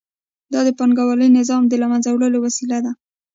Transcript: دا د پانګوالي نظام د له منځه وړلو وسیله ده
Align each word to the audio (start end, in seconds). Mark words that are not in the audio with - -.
دا 0.53 0.59
د 0.67 0.69
پانګوالي 0.79 1.27
نظام 1.37 1.63
د 1.67 1.73
له 1.81 1.87
منځه 1.91 2.09
وړلو 2.11 2.39
وسیله 2.45 2.77
ده 2.85 2.91